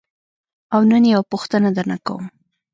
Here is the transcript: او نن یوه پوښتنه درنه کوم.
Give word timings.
او 0.73 0.81
نن 0.91 1.03
یوه 1.13 1.29
پوښتنه 1.31 1.69
درنه 1.77 1.97
کوم. 2.05 2.25